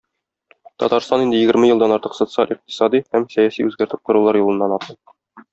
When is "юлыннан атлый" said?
4.45-5.03